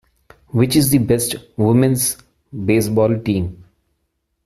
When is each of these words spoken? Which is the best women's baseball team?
Which 0.47 0.75
is 0.75 0.89
the 0.89 0.97
best 0.97 1.35
women's 1.57 2.17
baseball 2.65 3.19
team? 3.19 3.65